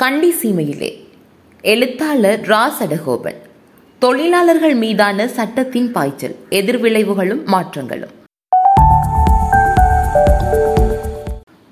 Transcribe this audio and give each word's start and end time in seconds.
கண்டி 0.00 0.34
சீமையிலே. 0.42 0.90
எழுத்தாளர் 1.62 2.40
ரா 2.40 2.70
சடகோபன் 2.78 3.38
தொழிலாளர்கள் 3.98 4.74
மீதான 4.74 5.28
சட்டத்தின் 5.28 5.92
பாய்ச்சல் 5.92 6.36
எதிர்விளைவுகளும் 6.50 7.44
மாற்றங்களும். 7.44 8.12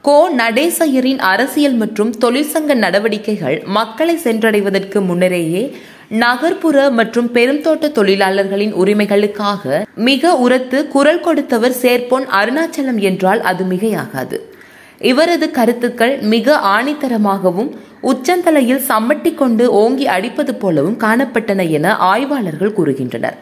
கோ. 0.01 0.31
நடேசையரின் 0.37 1.19
அரசியல் 1.19 1.75
மற்றும் 1.75 2.15
தொழிற்சங்க 2.21 2.75
நடவடிக்கைகள் 2.75 3.63
மக்களை 3.65 4.19
சென்றடைவதற்கு 4.25 5.01
முன்னரேயே 5.01 5.77
நகர்ப்புற 6.09 6.91
மற்றும் 6.91 7.33
பெருந்தோட்ட 7.33 7.93
தொழிலாளர்களின் 7.93 8.75
உரிமைகளுக்காக 8.75 9.85
மிக 9.95 10.37
உரத்து 10.37 10.89
குரல் 10.89 11.21
கொடுத்தவர் 11.21 11.77
சேர்ப்போன் 11.83 12.27
அருணாச்சலம் 12.41 12.99
என்றால் 12.99 13.41
அது 13.41 13.65
மிகையாகாது. 13.65 14.55
இவரது 15.01 15.51
கருத்துக்கள் 15.51 16.19
மிக 16.19 16.57
ஆணித்தரமாகவும் 16.57 17.71
உச்சந்தலையில் 18.03 18.87
சம்மட்டி 18.89 19.35
கொண்டு 19.35 19.71
ஓங்கி 19.73 20.07
அடிப்பது 20.07 20.55
போலவும் 20.55 21.01
காணப்பட்டன 21.01 21.71
என 21.71 21.97
ஆய்வாளர்கள் 21.97 22.77
கூறுகின்றனர். 22.77 23.37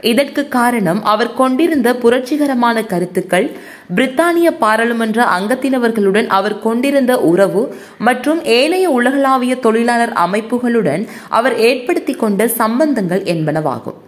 இதற்கு 0.00 0.48
காரணம் 0.48 1.02
அவர் 1.02 1.34
கொண்டிருந்த 1.34 1.94
புரட்சிகரமான 1.94 2.86
கருத்துக்கள் 2.86 3.50
பிரித்தானிய 3.96 4.50
பாராளுமன்ற 4.58 5.24
அங்கத்தினவர்களுடன் 5.24 6.26
அவர் 6.26 6.58
கொண்டிருந்த 6.58 7.20
உறவு 7.20 7.74
மற்றும் 7.98 8.44
ஏனைய 8.44 8.90
உலகளாவிய 8.90 9.56
தொழிலாளர் 9.56 10.12
அமைப்புகளுடன் 10.12 11.06
அவர் 11.28 11.56
ஏற்படுத்தி 11.56 12.12
கொண்ட 12.12 12.46
சம்பந்தங்கள் 12.46 13.22
என்பனவாகும். 13.22 13.98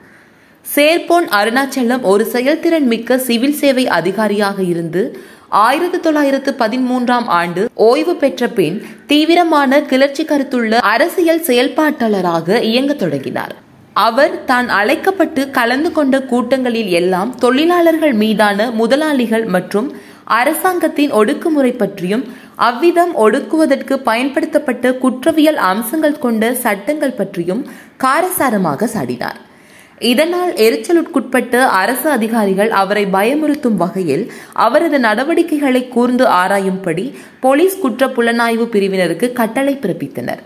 சேர்போன் 0.74 1.26
அருணாச்சலம் 1.38 2.00
ஒரு 2.00 2.24
செயல்திறன் 2.24 2.86
மிக்க 2.86 3.18
சிவில் 3.18 3.52
சேவை 3.52 3.88
அதிகாரியாக 3.88 4.62
இருந்து 4.62 5.20
ஆயிரத்தி 5.64 5.98
தொள்ளாயிரத்து 6.04 6.50
பதிமூன்றாம் 6.62 7.26
ஆண்டு 7.40 7.62
ஓய்வு 7.88 8.14
பெற்ற 8.22 8.48
பின் 8.56 8.76
தீவிரமான 9.10 9.78
கிளர்ச்சி 9.90 10.24
கருத்துள்ள 10.24 10.80
அரசியல் 10.92 11.44
செயல்பாட்டாளராக 11.48 12.58
இயங்க 12.70 12.94
தொடங்கினார். 13.02 13.54
அவர் 14.06 14.34
தான் 14.44 14.68
அழைக்கப்பட்டு 14.78 15.42
கலந்து 15.50 15.92
கொண்ட 15.92 16.16
கூட்டங்களில் 16.32 16.90
எல்லாம் 17.00 17.30
தொழிலாளர்கள் 17.44 18.16
மீதான 18.24 18.68
முதலாளிகள் 18.80 19.46
மற்றும் 19.56 19.88
அரசாங்கத்தின் 20.40 21.14
ஒடுக்குமுறை 21.20 21.72
பற்றியும் 21.76 22.26
அவ்விதம் 22.68 23.14
ஒடுக்குவதற்கு 23.24 23.96
பயன்படுத்தப்பட்ட 24.10 24.94
குற்றவியல் 25.04 25.60
அம்சங்கள் 25.72 26.22
கொண்ட 26.26 26.52
சட்டங்கள் 26.66 27.18
பற்றியும் 27.20 27.64
காரசாரமாக 28.04 28.88
சாடினார். 28.94 29.40
இதனால் 29.98 30.52
எரிச்சலுட்குட்பட்ட 30.52 31.58
அரசு 31.58 32.10
அதிகாரிகள் 32.10 32.70
அவரை 32.70 33.06
பயமுறுத்தும் 33.06 33.76
வகையில் 33.76 34.32
அவரது 34.52 34.98
நடவடிக்கைகளை 34.98 35.88
கூர்ந்து 35.88 36.24
ஆராயும்படி 36.24 37.14
போலீஸ் 37.40 37.78
குற்ற 37.78 38.06
புலனாய்வு 38.06 38.66
பிரிவினருக்கு 38.72 39.32
கட்டளை 39.32 39.78
பிறப்பித்தனர். 39.82 40.42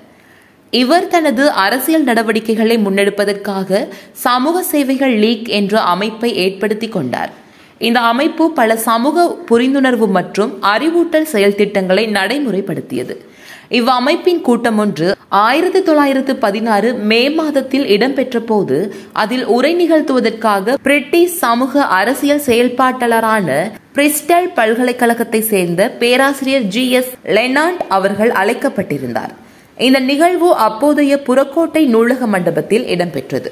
இவர் 0.71 1.07
தனது 1.07 1.51
அரசியல் 1.51 2.05
நடவடிக்கைகளை 2.05 2.79
முன்னெடுப்பதற்காக 2.79 3.89
சமூக 4.13 4.63
சேவைகள் 4.63 5.17
லீக் 5.19 5.49
என்ற 5.49 5.81
அமைப்பை 5.81 6.37
ஏற்படுத்தி 6.37 6.89
கொண்டார். 6.89 7.33
இந்த 7.79 8.01
அமைப்பு 8.01 8.53
பல 8.53 8.77
சமூக 8.77 9.37
புரிந்துணர்வு 9.51 10.07
மற்றும் 10.09 10.63
அறிவூட்டல் 10.63 11.23
செயல் 11.23 11.55
திட்டங்களை 11.55 12.07
நடைமுறைப்படுத்தியது. 12.07 13.29
இவ்வமைப்பின் 13.71 14.41
கூட்டம் 14.41 14.79
ஒன்று 14.79 15.09
ஆயிரத்தி 15.29 15.83
தொள்ளாயிரத்து 15.83 16.33
பதினாறு 16.37 16.89
மே 17.11 17.31
மாதத்தில் 17.31 17.87
இடம்பெற்ற 17.87 18.41
போது 18.41 18.77
அதில் 19.13 19.45
உரை 19.57 19.71
நிகழ்த்துவதற்காக 19.81 20.75
பிரிட்டிஷ் 20.83 21.37
சமூக 21.43 21.85
அரசியல் 21.99 22.43
செயல்பாட்டாளரான 22.47 23.59
பிரிஸ்டல் 23.95 24.49
பல்கலைக்கழகத்தை 24.55 25.41
சேர்ந்த 25.53 25.89
பேராசிரியர் 26.03 26.63
ஜி 26.63 26.91
எஸ் 26.91 27.13
லெனாண்ட் 27.25 27.81
அவர்கள் 27.89 28.31
அழைக்கப்பட்டிருந்தார். 28.31 29.35
இந்த 29.77 29.99
நிகழ்வு 29.99 30.55
அப்போதைய 30.55 31.23
புறக்கோட்டை 31.23 31.87
நூலக 31.87 32.27
மண்டபத்தில் 32.27 32.87
இடம்பெற்றது. 32.87 33.51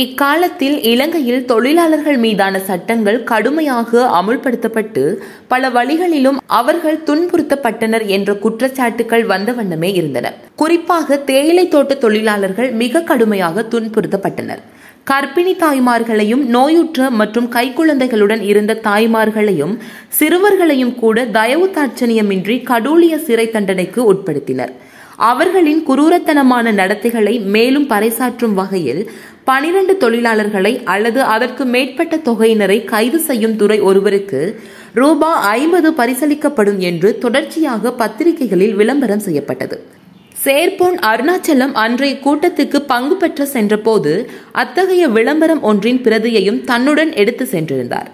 இக்காலத்தில் 0.00 0.76
இலங்கையில் 0.82 1.44
தொழிலாளர்கள் 1.44 2.16
மீதான 2.16 2.60
சட்டங்கள் 2.68 3.18
கடுமையாக 3.24 3.90
அமுல்படுத்தப்பட்டு 4.20 5.02
பல 5.48 5.68
வழிகளிலும் 5.70 6.38
அவர்கள் 6.46 6.96
துன்புறுத்தப்பட்டனர் 7.06 8.04
என்ற 8.06 8.32
குற்றச்சாட்டுகள் 8.34 9.24
வந்த 9.26 9.52
வண்ணமே 9.52 9.90
இருந்தன. 9.92 10.32
குறிப்பாக 10.56 11.16
தேயிலை 11.16 11.68
தோட்ட 11.68 11.94
தொழிலாளர்கள் 11.94 12.70
மிக 12.72 13.02
கடுமையாக 13.10 13.66
துன்புறுத்தப்பட்டனர். 13.70 14.62
கர்ப்பிணி 15.10 15.54
தாய்மார்களையும் 15.64 16.44
நோயுற்ற 16.56 17.10
மற்றும் 17.10 17.52
கைக்குழந்தைகளுடன் 17.52 18.42
இருந்த 18.42 18.80
தாய்மார்களையும் 18.88 19.76
சிறுவர்களையும் 20.20 20.94
கூட 20.94 21.26
தயவு 21.38 21.68
தாட்சணியமின்றி 21.76 22.56
கடூழிய 22.72 23.16
சிறை 23.28 23.46
தண்டனைக்கு 23.50 24.12
உட்படுத்தினர். 24.12 24.74
அவர்களின் 25.16 25.82
குரூரத்தனமான 25.88 26.72
நடத்தைகளை 26.78 27.34
மேலும் 27.54 27.86
பறைசாற்றும் 27.90 28.54
வகையில் 28.54 29.02
பனிரண்டு 29.44 29.94
தொழிலாளர்களை 30.00 30.82
அல்லது 30.84 31.22
அதற்கு 31.22 31.64
மேற்பட்ட 31.64 32.16
தொகையினரை 32.16 32.84
கைது 32.84 33.18
செய்யும் 33.18 33.56
துறை 33.56 33.80
ஒருவருக்கு 33.80 34.40
ரூபா 34.94 35.30
ஐம்பது 35.40 35.90
பரிசளிக்கப்படும் 35.90 36.78
என்று 36.78 37.18
தொடர்ச்சியாக 37.18 37.92
பத்திரிகைகளில் 37.92 38.74
விளம்பரம் 38.74 39.18
செய்யப்பட்டது. 39.18 39.76
சேர்போன் 40.44 40.96
அருணாச்சலம் 41.10 41.72
அன்றைய 41.72 42.14
கூட்டத்துக்கு 42.24 42.78
பங்கு 42.86 43.16
பெற்ற 43.16 43.44
சென்றபோது 43.44 44.30
அத்தகைய 44.52 45.08
விளம்பரம் 45.08 45.62
ஒன்றின் 45.62 46.02
பிரதியையும் 46.02 46.64
தன்னுடன் 46.64 47.12
எடுத்து 47.12 47.44
சென்றிருந்தார். 47.44 48.10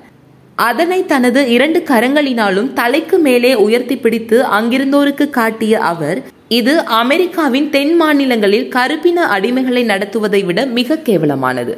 அதனை 0.55 1.07
தனது 1.07 1.51
இரண்டு 1.51 1.83
கரங்களினாலும் 1.91 2.73
தலைக்கு 2.73 3.19
மேலே 3.19 3.55
உயர்த்தி 3.55 3.97
பிடித்து 3.97 4.39
அங்கிருந்தோருக்கு 4.59 5.31
காட்டிய 5.31 5.79
அவர் 5.79 6.21
இது 6.59 6.73
அமெரிக்காவின் 6.85 7.67
தென் 7.71 7.93
மாநிலங்களில் 7.97 8.69
கருப்பின 8.69 9.19
அடிமைகளை 9.27 9.83
நடத்துவதை 9.85 10.45
விட 10.45 10.61
மிக 10.79 10.97
கேவலமானது. 11.05 11.75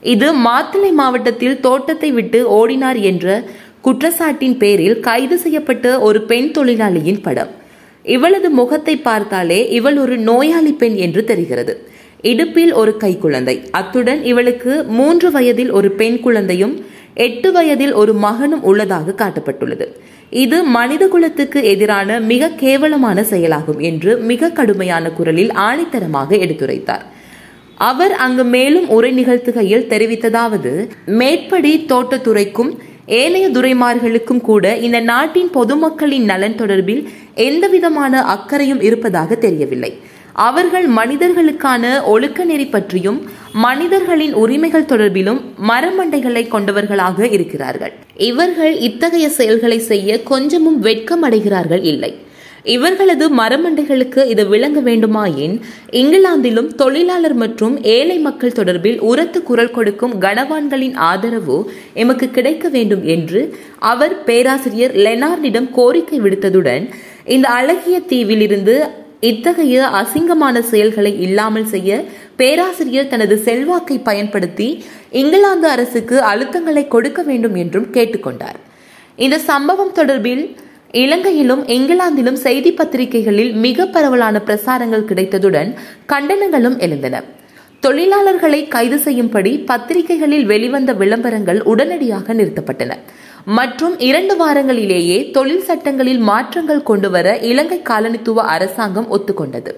இது 0.00 0.28
மாத்தளை 0.36 0.90
மாவட்டத்தில் 0.92 1.60
தோட்டத்தை 1.60 2.10
விட்டு 2.10 2.38
ஓடினார் 2.50 2.98
என்ற 3.00 3.44
குற்றச்சாட்டின் 3.84 4.56
பேரில் 4.58 5.00
கைது 5.00 5.38
செய்யப்பட்ட 5.38 6.00
ஒரு 6.00 6.22
பெண் 6.22 6.50
தொழிலாளியின் 6.50 7.20
படம். 7.20 7.52
இவளது 8.02 8.50
முகத்தை 8.50 8.96
பார்த்தாலே 8.96 9.60
இவள் 9.68 9.98
ஒரு 9.98 10.18
நோயாளி 10.18 10.72
பெண் 10.72 10.94
என்று 10.94 11.24
தெரிகிறது. 11.24 11.74
இடுப்பில் 12.22 12.72
ஒரு 12.72 12.96
கைக்குழந்தை. 13.00 13.56
அத்துடன் 13.70 14.22
இவளுக்கு 14.24 14.84
மூன்று 14.98 15.30
வயதில் 15.30 15.70
ஒரு 15.70 15.90
பெண் 15.90 16.20
குழந்தையும் 16.20 16.76
எட்டு 17.24 17.48
வயதில் 17.52 17.92
ஒரு 17.92 18.12
மகனும் 18.26 18.62
உள்ளதாக 18.62 19.14
காட்டப்பட்டுள்ளது. 19.18 19.86
இது 20.30 20.58
மனித 20.76 21.04
குலத்துக்கு 21.08 21.60
எதிரான 21.72 22.18
மிக 22.30 22.48
கேவலமான 22.62 23.24
செயலாகும் 23.24 23.80
என்று 23.90 24.12
மிக 24.30 24.50
கடுமையான 24.50 25.10
குரலில் 25.10 25.52
ஆணித்தரமாக 25.68 26.30
எடுத்துரைத்தார். 26.44 27.04
அவர் 27.90 28.12
அங்கு 28.24 28.44
மேலும் 28.44 28.88
உரை 28.88 29.10
நிகழ்த்துகையில் 29.12 29.88
தெரிவித்ததாவது 29.92 30.72
மேற்படி 31.20 31.72
தோட்டத்துறைக்கும் 31.88 32.72
ஏனைய 33.06 33.48
துறைமார்களுக்கும் 33.48 34.40
கூட 34.40 34.76
இந்த 34.86 35.00
நாட்டின் 35.00 35.50
பொதுமக்களின் 35.50 36.24
நலன் 36.24 36.58
தொடர்பில் 36.60 37.02
எந்தவிதமான 37.34 38.22
அக்கறையும் 38.34 38.80
இருப்பதாக 38.80 39.34
தெரியவில்லை. 39.34 39.92
அவர்கள் 40.44 40.86
மனிதர்களுக்கான 40.88 42.04
ஒழுக்க 42.04 42.44
நெறி 42.44 42.66
பற்றியும் 42.66 43.18
மனிதர்களின் 43.52 44.34
உரிமைகள் 44.34 44.88
தொடர்பிலும் 44.88 45.40
மரமண்டைகளை 45.68 46.48
கொண்டவர்களாக 46.48 47.28
இருக்கிறார்கள். 47.28 47.92
இவர்கள் 48.14 48.74
இத்தகைய 48.78 49.28
செயல்களை 49.28 49.78
செய்ய 49.78 50.22
கொஞ்சமும் 50.22 50.78
வெட்கம் 50.78 51.22
அடைகிறார்கள் 51.22 51.82
இல்லை. 51.82 52.12
இவர்களது 52.64 53.30
மரமண்டைகளுக்கு 53.30 54.26
இது 54.26 54.48
விளங்க 54.48 54.80
வேண்டுமாயின் 54.80 55.60
இங்கிலாந்திலும் 55.90 56.74
தொழிலாளர் 56.74 57.34
மற்றும் 57.34 57.82
ஏழை 57.82 58.18
மக்கள் 58.18 58.52
தொடர்பில் 58.52 58.98
உரத்து 58.98 59.42
குரல் 59.42 59.70
கொடுக்கும் 59.70 60.20
கனவான்களின் 60.20 60.94
ஆதரவு 60.94 61.70
எமக்கு 61.94 62.30
கிடைக்க 62.30 62.68
வேண்டும் 62.68 63.04
என்று 63.04 63.42
அவர் 63.78 64.24
பேராசிரியர் 64.24 64.92
லெனார்டிடம் 64.92 65.70
கோரிக்கை 65.70 66.20
விடுத்ததுடன் 66.20 66.86
இந்த 67.24 67.48
அழகிய 67.48 68.00
தீவிலிருந்து 68.00 68.76
இத்தகைய 69.20 69.86
அசிங்கமான 69.86 70.60
செயல்களை 70.60 71.20
இல்லாமல் 71.20 71.66
செய்ய 71.66 72.04
பேராசிரியர் 72.36 73.08
தனது 73.08 73.38
செல்வாக்கை 73.38 73.98
பயன்படுத்தி 73.98 74.84
இங்கிலாந்து 75.10 75.68
அரசுக்கு 75.68 76.22
அழுத்தங்களை 76.22 76.88
கொடுக்க 76.88 77.22
வேண்டும் 77.22 77.54
என்றும் 77.54 77.92
கேட்டுக்கொண்டார். 77.92 78.58
இந்த 79.16 79.38
சம்பவம் 79.38 79.94
தொடர்பில் 79.94 80.56
இலங்கையிலும் 80.90 81.66
இங்கிலாந்திலும் 81.66 82.32
செய்தி 82.32 82.72
பத்திரிகைகளில் 82.72 83.52
மிக 83.52 83.86
பரவலான 83.86 84.40
பிரசாரங்கள் 84.46 85.08
கிடைத்ததுடன் 85.10 85.74
கண்டனங்களும் 86.08 86.78
எழுந்தன. 86.78 87.22
தொழிலாளர்களை 87.82 88.68
கைது 88.68 88.98
செய்யும்படி 88.98 89.58
பத்திரிகைகளில் 89.58 90.44
வெளிவந்த 90.44 90.92
விளம்பரங்கள் 90.92 91.62
உடனடியாக 91.62 92.34
நிறுத்தப்பட்டன. 92.34 92.92
மற்றும் 93.44 93.98
இரண்டு 93.98 94.34
வாரங்களிலேயே 94.44 95.30
தொழில் 95.30 95.62
சட்டங்களில் 95.62 96.18
மாற்றங்கள் 96.18 96.82
கொண்டுவர 96.82 97.36
இலங்கை 97.38 97.82
காலனித்துவ 97.88 98.42
அரசாங்கம் 98.54 99.08
ஒத்துக்கொண்டது. 99.18 99.72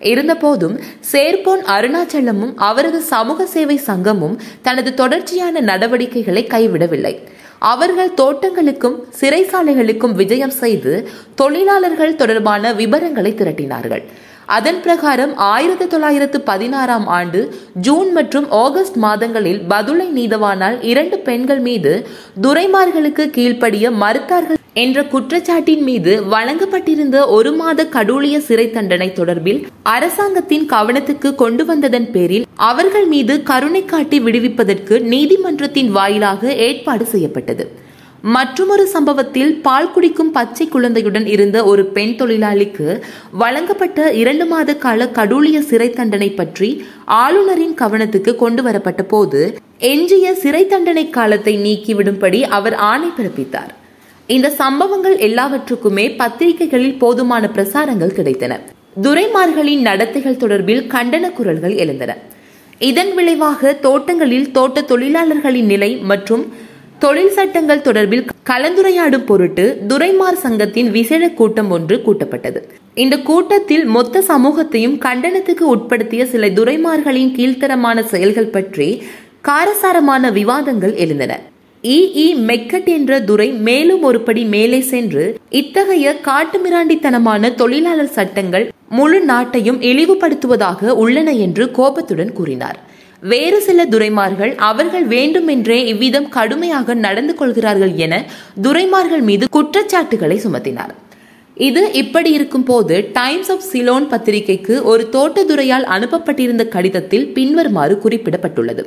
இருந்தபோதும் 0.00 0.80
சேர்போன் 1.12 1.62
அருணாச்சலமும் 1.76 2.52
அவரது 2.56 3.00
சமூக 3.00 3.46
சேவை 3.46 3.76
சங்கமும் 3.76 4.36
தனது 4.62 4.94
தொடர்ச்சியான 4.94 5.60
நடவடிக்கைகளை 5.60 6.44
கைவிடவில்லை. 6.44 7.14
அவர்கள் 7.58 8.16
தோட்டங்களுக்கும் 8.16 8.96
சிறைசாலைகளுக்கும் 9.20 10.14
விஜயம் 10.14 10.56
செய்து 10.62 11.08
தொழிலாளர்கள் 11.34 12.16
தொடர்பான 12.16 12.72
விவரங்களை 12.72 13.32
திரட்டினார்கள். 13.32 14.04
அதன் 14.48 14.80
பிரகாரம் 14.80 15.32
ஆயிரத்தி 15.44 15.86
தொள்ளாயிரத்து 15.86 16.40
பதினாறாம் 16.40 17.06
ஆண்டு 17.06 17.40
ஜூன் 17.80 18.10
மற்றும் 18.12 18.46
ஆகஸ்ட் 18.50 18.96
மாதங்களில் 18.96 19.60
பதுளை 19.68 20.06
நீதவானால் 20.10 20.76
இரண்டு 20.82 21.18
பெண்கள் 21.18 21.60
மீது 21.60 21.92
துரைமார்களுக்கு 22.42 23.24
கீழ்ப்படிய 23.30 23.90
மறுத்தார்கள் 24.02 24.60
என்ற 24.74 25.02
குற்றச்சாட்டின் 25.02 25.82
மீது 25.82 26.12
வழங்கப்பட்டிருந்த 26.32 27.16
ஒரு 27.28 27.52
மாத 27.52 27.86
கடூழிய 27.86 28.36
சிறை 28.38 28.66
தண்டனை 28.70 29.08
தொடர்பில் 29.12 29.60
அரசாங்கத்தின் 29.82 30.66
கவனத்துக்கு 30.66 31.34
கொண்டு 31.34 31.64
வந்ததன் 31.64 32.10
பேரில் 32.10 32.46
அவர்கள் 32.54 33.06
மீது 33.06 33.42
கருணை 33.42 33.84
காட்டி 33.84 34.20
விடுவிப்பதற்கு 34.20 35.00
நீதிமன்றத்தின் 35.12 35.90
வாயிலாக 35.90 36.52
ஏற்பாடு 36.68 37.04
செய்யப்பட்டது. 37.04 37.66
மற்றொரு 38.34 38.86
சம்பவத்தில் 38.86 39.60
பால் 39.60 39.90
குடிக்கும் 39.92 40.30
பச்சை 40.30 40.68
குழந்தையுடன் 40.68 41.26
இருந்த 41.26 41.64
ஒரு 41.64 41.84
பெண் 41.86 42.14
தொழிலாளிக்கு 42.18 42.86
வழங்கப்பட்ட 43.32 44.12
இரண்டு 44.12 44.46
மாத 44.46 44.76
கால 44.76 45.08
கடூழிய 45.18 45.58
சிறை 45.58 45.90
தண்டனை 45.90 46.30
பற்றி 46.30 46.84
ஆளுநரின் 47.04 47.74
கவனத்துக்கு 47.74 48.34
கொண்டு 48.34 48.62
வரப்பட்ட 48.62 49.02
போது 49.02 49.40
எஞ்சிய 49.78 50.34
சிறை 50.34 50.66
தண்டனை 50.66 51.10
காலத்தை 51.10 51.54
நீக்கிவிடும்படி 51.58 52.42
அவர் 52.42 52.74
ஆணை 52.74 53.08
பிறப்பித்தார். 53.08 53.72
இந்த 54.26 54.50
சம்பவங்கள் 54.50 55.16
எல்லாவற்றுக்குமே 55.18 56.06
பத்திரிகைகளில் 56.16 56.98
போதுமான 56.98 57.50
பிரசாரங்கள் 57.56 58.16
கிடைத்தன. 58.18 58.60
துரைமார்களின் 59.02 59.80
நடத்தைகள் 59.80 60.40
தொடர்பில் 60.42 60.86
கண்டன 60.94 61.32
குரல்கள் 61.32 61.74
எழுந்தன. 61.74 62.16
இதன் 62.78 63.14
விளைவாக 63.14 63.72
தோட்டங்களில் 63.72 64.50
தோட்ட 64.50 64.80
தொழிலாளர்களின் 64.80 65.70
நிலை 65.72 65.96
மற்றும் 65.96 66.46
தொழில் 66.98 67.30
சட்டங்கள் 67.30 67.80
தொடர்பில் 67.80 68.28
கலந்துரையாடும் 68.50 69.24
பொருட்டு 69.24 69.80
துரைமார் 69.88 70.42
சங்கத்தின் 70.42 70.90
விசேட 70.90 71.28
கூட்டம் 71.28 71.70
ஒன்று 71.70 71.96
கூட்டப்பட்டது. 71.96 72.60
இந்த 72.94 73.18
கூட்டத்தில் 73.18 73.84
மொத்த 73.84 74.22
சமூகத்தையும் 74.22 75.00
கண்டனத்துக்கு 75.00 75.64
உட்படுத்திய 75.66 76.24
சில 76.24 76.48
துரைமார்களின் 76.48 77.34
கீழ்த்தரமான 77.34 78.04
செயல்கள் 78.04 78.46
பற்றி 78.46 79.02
காரசாரமான 79.40 80.30
விவாதங்கள் 80.30 80.94
எழுந்தன. 80.94 81.40
இ. 81.84 81.98
மெக்கட் 82.46 82.84
என்ற 82.84 83.20
துரை 83.20 83.52
மேலும் 83.52 84.12
ஒருபடி 84.12 84.48
மேலே 84.48 84.80
சென்று 84.80 85.24
இத்தகைய 85.50 86.16
காட்டுமிராண்டித்தனமான 86.24 87.54
தொழிலாளர் 87.54 88.08
சட்டங்கள் 88.08 88.72
முழு 88.88 89.24
நாட்டையும் 89.24 89.80
இழிவுபடுத்துவதாக 89.80 90.88
உள்ளன 90.88 91.32
என்று 91.32 91.70
கோபத்துடன் 91.70 92.32
கூறினார். 92.32 92.78
வேறு 93.20 93.60
சில 93.60 93.86
துரைமார்கள் 93.86 94.54
அவர்கள் 94.56 95.04
வேண்டுமென்றே 95.04 95.86
இவ்விதம் 95.86 96.28
கடுமையாக 96.28 96.94
நடந்து 96.94 97.34
கொள்கிறார்கள் 97.34 97.94
என 97.94 98.24
துரைமார்கள் 98.62 99.20
மீது 99.20 99.46
குற்றச்சாட்டுகளை 99.50 100.40
சுமத்தினார். 100.44 100.94
இது 101.54 101.92
இப்படி 101.92 102.30
இருக்கும் 102.30 102.62
போது 102.62 103.10
டைம்ஸ் 103.12 103.50
ஆஃப் 103.52 103.66
சிலோன் 103.72 104.08
பத்திரிகைக்கு 104.08 104.84
ஒரு 104.84 105.08
தோட்டதுறையால் 105.12 105.86
அனுப்பப்பட்டிருந்த 105.96 106.68
கடிதத்தில் 106.68 107.32
பின்வருமாறு 107.32 108.00
குறிப்பிடப்பட்டுள்ளது. 108.04 108.84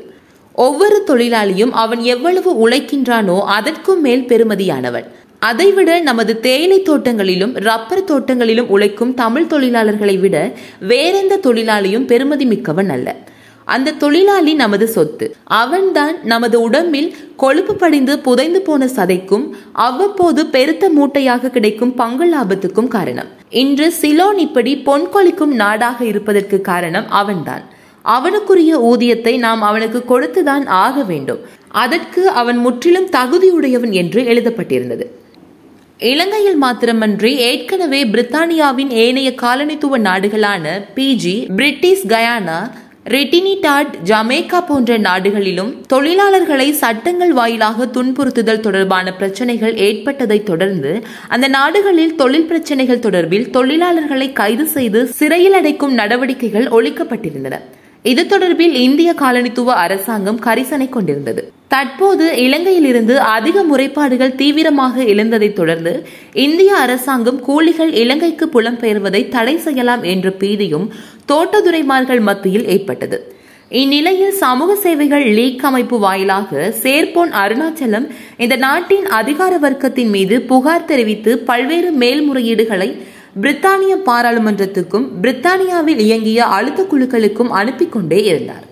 ஒவ்வொரு 0.53 1.03
தொழிலாளியும் 1.07 1.69
அவன் 1.69 1.99
எவ்வளவு 1.99 2.69
உழைக்கின்றானோ 2.69 3.41
அதற்கும் 3.41 4.01
மேல் 4.01 4.25
பெருமதியானவன் 4.25 5.07
அதைவிட 5.39 5.99
நமது 5.99 6.39
தேயிலை 6.39 6.81
தோட்டங்களிலும் 6.81 7.59
ரப்பர் 7.59 8.03
தோட்டங்களிலும் 8.03 8.67
உழைக்கும் 8.67 9.13
தமிழ் 9.13 9.49
தொழிலாளர்களை 9.49 10.19
விட 10.19 10.51
வேறெந்த 10.79 11.39
தொழிலாளியும் 11.43 12.05
பெருமதி 12.05 12.45
மிக்கவன் 12.45 12.89
அல்ல. 12.89 13.15
அந்த 13.75 13.97
தொழிலாளி 14.03 14.53
நமது 14.53 14.87
சொத்து. 14.87 15.25
அவன்தான் 15.61 16.15
நமது 16.23 16.57
உடம்பில் 16.61 17.09
கொழுப்பு 17.35 17.73
படிந்து 17.75 18.13
புதைந்து 18.19 18.61
போன 18.61 18.85
சதைக்கும் 18.85 19.45
அவ்வப்போது 19.87 20.41
பெருத்த 20.55 20.85
மூட்டையாக 20.97 21.49
கிடைக்கும் 21.49 21.93
பங்கு 21.93 22.25
லாபத்துக்கும் 22.33 22.93
காரணம். 22.97 23.29
இன்று 23.63 23.87
சிலோன் 24.01 24.37
இப்படி 24.37 24.73
பொன்கொழிக்கும் 24.85 25.53
நாடாக 25.61 25.99
இருப்பதற்கு 26.05 26.59
காரணம் 26.61 27.07
அவன்தான். 27.21 27.63
அவனுக்குரிய 28.01 28.73
ஊதியத்தை 28.91 29.33
நாம் 29.37 29.61
அவனுக்கு 29.61 29.99
கொடுத்துதான் 30.09 30.65
ஆக 30.83 31.03
வேண்டும். 31.03 31.41
அதற்கு 31.83 32.21
அவன் 32.41 32.57
முற்றிலும் 32.57 33.09
தகுதியுடையவன் 33.17 33.95
என்று 34.01 34.21
எழுதப்பட்டிருந்தது. 34.33 35.05
இலங்கையில் 36.11 36.59
மாத்திரமன்றி 36.61 37.31
ஏற்கனவே 37.47 38.01
பிரித்தானியாவின் 38.03 38.91
ஏனைய 39.03 39.29
காலனித்துவ 39.41 39.97
நாடுகளான 39.99 40.65
Fiji 40.95 41.35
British 41.55 42.05
Guyana 42.05 42.59
Trinidad 43.13 43.93
Jamaica 44.03 44.59
போன்ற 44.65 44.97
நாடுகளிலும் 44.97 45.71
தொழிலாளர்களை 45.93 46.67
சட்டங்கள் 46.71 47.31
வாயிலாக 47.31 47.87
துன்புறுத்துதல் 47.95 48.59
தொடர்பான 48.59 49.13
பிரச்சனைகள் 49.13 49.75
ஏற்பட்டதை 49.77 50.39
தொடர்ந்து 50.43 50.91
அந்த 51.27 51.47
நாடுகளில் 51.47 52.15
தொழில் 52.15 52.47
பிரச்சனைகள் 52.47 53.03
தொடர்பில் 53.07 53.49
தொழிலாளர்களை 53.49 54.29
கைது 54.33 54.67
செய்து 54.67 55.01
சிறையில் 55.19 55.53
அடைக்கும் 55.53 55.93
நடவடிக்கைகள் 55.93 56.69
ஒழிக்கப்பட்டிருந்தன. 56.69 57.57
இது 58.03 58.23
தொடர்பில் 58.23 58.75
இந்திய 58.87 59.13
காலனித்துவ 59.19 59.73
அரசாங்கம் 59.83 60.39
கரிசனை 60.39 60.89
கொண்டிருந்தது. 60.89 61.41
தற்போது 61.67 62.25
இலங்கையிலிருந்து 62.35 63.15
அதிக 63.15 63.63
முறைப்பாடுகள் 63.63 64.35
தீவிரமாக 64.35 65.03
எழுந்ததை 65.03 65.53
தொடர்ந்து 65.53 65.93
இந்திய 66.33 66.75
அரசாங்கம் 66.75 67.39
கூலிகள் 67.39 67.91
இலங்கைக்கு 67.93 68.45
புலம்பெயர்வதை 68.45 69.21
தடை 69.29 69.57
செய்யலாம் 69.57 70.03
என்ற 70.03 70.29
பீதியும் 70.39 70.87
தோட்டதுரைமார்கள் 71.31 72.21
மத்தியில் 72.21 72.65
ஏற்பட்டது. 72.67 73.19
இந்நிலையில் 73.69 74.31
சமூக 74.31 74.75
சேவைகள் 74.75 75.25
லீக் 75.33 75.65
அமைப்பு 75.65 75.99
வாயிலாக 75.99 76.73
சேர்போன் 76.83 77.33
அருணாச்சலம் 77.43 78.07
இந்த 78.37 78.55
நாட்டின் 78.55 79.05
அதிகார 79.05 79.57
வர்க்கத்தின் 79.57 80.09
மீது 80.09 80.41
புகார் 80.41 80.85
தெரிவித்து 80.85 81.39
பல்வேறு 81.39 81.91
மேல்முறையீடுகளை 81.99 82.89
பிரித்தானிய 83.35 83.95
பாராளுமன்றத்துக்கும் 84.05 85.07
பிரித்தானியாவில் 85.21 85.99
இயங்கிய 85.99 86.45
அழுத்த 86.45 86.83
குழுக்களுக்கும் 86.83 87.49
அனுப்பி 87.49 87.87
கொண்டே 87.87 88.23
இருந்தார். 88.23 88.65